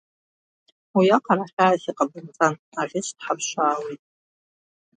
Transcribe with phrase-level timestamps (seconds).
[0.95, 4.01] Уиаҟара хьаас иҟабымҵан, аӷьыч дҳаԥшаауеит.